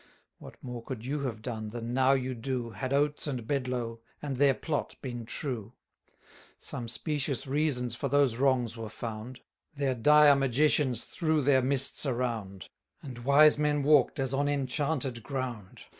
[0.39, 4.37] What more could you have done, than now you do, Had Oates and Bedlow, and
[4.37, 5.73] their plot been true?
[6.57, 9.41] Some specious reasons for those wrongs were found;
[9.77, 12.69] 720 Their dire magicians threw their mists around,
[13.03, 15.81] And wise men walk'd as on enchanted ground.